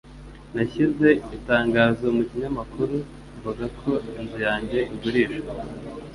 Nashyize 0.53 1.07
itangazo 1.37 2.05
mu 2.15 2.23
kinyamakuru 2.29 2.95
mvuga 3.35 3.65
ko 3.79 3.91
inzu 4.19 4.37
yanjye 4.47 4.79
igurishwa. 4.93 5.51